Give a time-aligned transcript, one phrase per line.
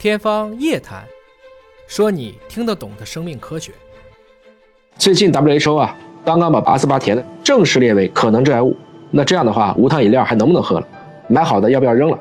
[0.00, 1.02] 天方夜谭，
[1.86, 3.70] 说你听得懂的生命科学。
[4.96, 5.94] 最近 WHO 啊，
[6.24, 8.74] 刚刚把阿斯巴甜正式列为可能致癌物。
[9.10, 10.88] 那这样的话，无糖饮料还能不能喝了？
[11.28, 12.18] 买好的要不要扔了？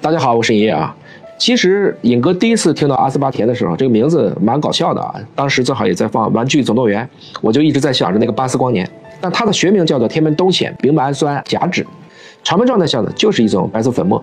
[0.00, 0.92] 大家好，我是爷爷啊。
[1.38, 5.14] 其实尹哥第一次听到阿斯巴甜的时候，这个名字蛮搞笑的啊。
[5.36, 7.08] 当时正好也在放《玩具总动员》，
[7.40, 8.90] 我就一直在想着那个巴斯光年。
[9.20, 11.86] 但它的学名叫做天门冬藓丙苯氨酸甲酯，
[12.42, 14.20] 常温状态下呢，就是一种白色粉末，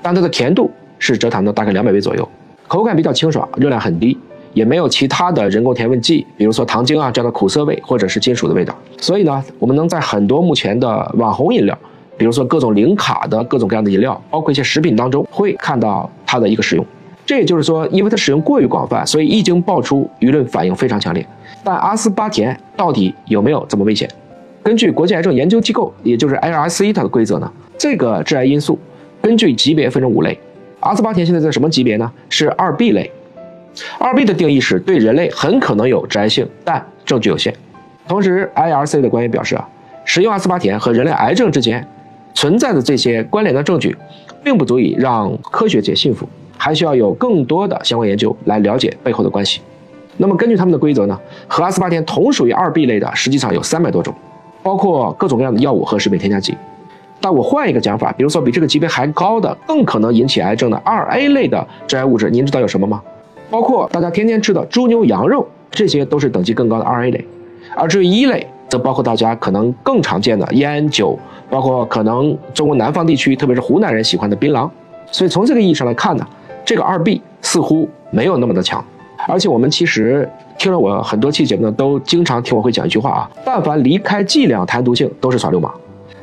[0.00, 0.70] 但它的甜度
[1.02, 2.26] 是蔗糖的大概两百倍左右，
[2.68, 4.16] 口感比较清爽，热量很低，
[4.54, 8.72] 也没有其他的人工甜味剂，比如说糖精啊这样的苦涩味或者是金属的味道。
[9.00, 11.76] 所以呢，我们能在很多目前的网红饮料，
[12.16, 16.86] 比如说各种零卡的各种各样的饮料，包括一些食品当中，会看到它的一个使用。
[17.26, 21.26] 这也就是说，因为它使用过于广泛，所以一经爆出，舆论反应非常强烈。
[21.64, 24.08] 但阿斯巴甜到底有没有这么危险？
[24.62, 28.78] 根据国际癌症研究机构，也就是 IRC 它的规则呢，这个致癌因素
[29.20, 30.38] 根据级别分成五类，
[30.82, 32.10] 阿斯巴甜现在在什么级别呢？
[32.28, 33.10] 是二 B 类。
[33.98, 37.54] 二 B 的定义是对人类很可能有致癌性，但证据有限。
[38.06, 39.66] 同时，IRC 的官员表示啊，
[40.04, 41.86] 使用阿斯巴甜和人类癌症之间
[42.34, 43.96] 存在的这些关联的证据，
[44.42, 49.60] 并不足以让科学界信服，还需要有更多的相关研究来了解背后的关系。
[50.16, 54.12] 那么根据他们的规则呢，和阿斯巴甜同属于二 B 类的，实际上有三百多种。
[54.64, 56.56] 包括各种各样的药物和食品添加剂，
[57.22, 63.00] 但我换一个讲法，比如说比这个级别还高的、更可能引起癌症的二 A 类的致癌物质，您知道有什么吗？
[63.48, 67.24] 包括大家天天吃的猪牛羊肉，这些都是等级更高的二 A 类。
[67.76, 71.16] 而至于一类，则包括大家可能更常见的烟酒，
[71.48, 74.68] 包括可能中国南方地区，特别是湖南人喜欢的槟榔。
[75.12, 76.26] 所以从这个意义上来看呢，
[76.64, 78.84] 这个二 B 似乎没有那么的强。
[79.28, 80.28] 而且我们其实
[80.58, 85.72] 听了我很多期节目呢，都经常听我会讲一句话啊：但凡离开剂量谈毒性，都是耍流氓。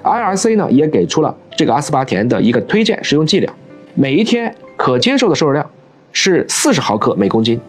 [0.04, 3.54] IRC 呢也给出了这个阿斯巴甜的一个推荐食用剂量，
[3.96, 5.70] 每一天可接受的摄入量
[6.12, 7.60] 是四十毫克每公斤。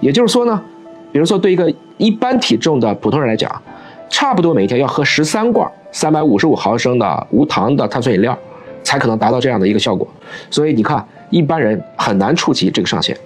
[0.00, 0.62] 也就是说呢，
[1.12, 3.50] 比如说对一个一般体重的普通人来讲，
[4.08, 8.36] 差不多每天要喝十三罐三百五十五毫升的无糖的碳酸饮料，
[8.82, 10.06] 才可能达到这样的一个效果。
[10.50, 13.16] 所以你看，一般人很难触及这个上限。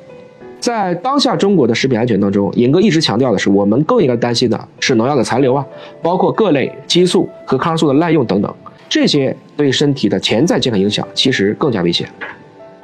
[0.60, 5.66] 在当下中国的食品安全当中，尹哥一直强调的是，我们更应该担心的是农药的残留啊，
[6.02, 8.54] 包括各类激素和抗生素的滥用等等，
[8.88, 12.06] 这些对身体的潜在健康影响其实更加危险。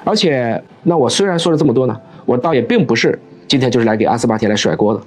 [0.05, 1.95] 而且，那我虽然说了这么多呢，
[2.25, 5.01] 我倒也并不是今天就是来给阿斯巴甜来甩锅的。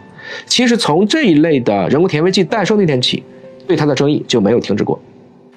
[0.46, 3.24] 其实从这一类的人工甜味剂诞生那天起，
[3.66, 5.00] 对它的争议就没有停止过。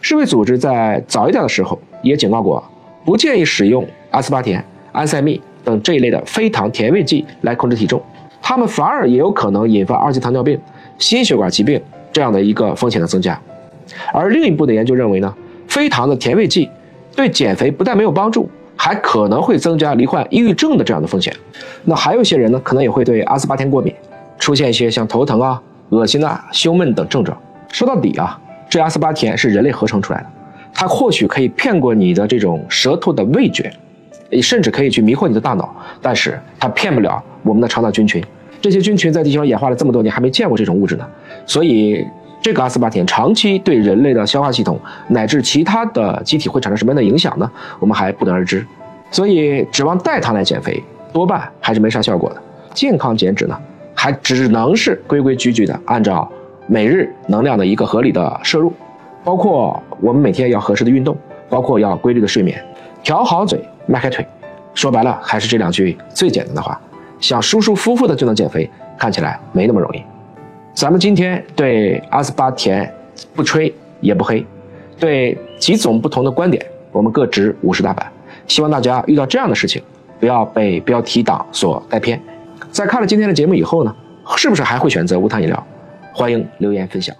[0.00, 2.64] 世卫组织在早一点的时候也警告过，
[3.04, 5.38] 不建议使用阿斯巴甜、安赛蜜。
[5.64, 8.02] 等这一类的非糖甜味剂来控制体重，
[8.40, 10.58] 它们反而也有可能引发二级糖尿病、
[10.98, 11.80] 心血管疾病
[12.12, 13.40] 这样的一个风险的增加。
[14.12, 15.34] 而另一部的研究认为呢，
[15.68, 16.68] 非糖的甜味剂
[17.14, 21.34] 对减肥不但没有帮助，还可能会增加罹患抑郁症的这样的风险。
[21.84, 23.94] 那还有一些人呢，可能也会对阿斯巴甜过敏，
[24.38, 27.36] 出现一些像头疼啊、恶心啊、胸闷等症状。
[27.68, 30.26] 说到底啊，这阿斯巴甜是人类合成出来的，
[30.72, 33.72] 它或许可以骗过你的这种舌头的味觉。
[34.32, 38.24] 你甚至可以去迷惑你的大脑，但是它骗不了我们的肠道菌群。
[38.62, 41.06] 这些菌群在地球上演化了这么多年，还没见过这种物质呢。
[41.44, 42.06] 所以，
[42.40, 47.50] 这个阿斯巴甜长期对人类的消化系统乃至其他的机体会产生什么样的影响呢？
[47.78, 48.64] 我们还不得而知。
[49.10, 50.82] 所以，指望代糖来减肥，
[51.12, 52.40] 多半还是没啥效果的。
[52.72, 53.58] 健康减脂呢，
[53.94, 56.26] 还只能是规规矩矩的按照
[56.66, 58.72] 每日能量的一个合理的摄入，
[59.22, 61.14] 包括我们每天要合适的运动，
[61.50, 62.58] 包括要规律的睡眠，
[63.02, 63.62] 调好嘴。
[63.86, 64.26] 迈开腿，
[64.74, 66.80] 说白了还是这两句最简单的话。
[67.20, 70.02] 想舒舒服服的就能减肥，看起来没那么容易。
[70.74, 72.92] 咱们今天对阿斯巴甜
[73.34, 74.44] 不吹也不黑，
[74.98, 78.10] 对几种不同的观点，我们各执五十大板。
[78.48, 79.80] 希望大家遇到这样的事情，
[80.18, 82.20] 不要被标题党所带偏。
[82.72, 83.94] 在看了今天的节目以后呢，
[84.36, 85.66] 是不是还会选择无糖饮料？
[86.12, 87.14] 欢迎留言分享。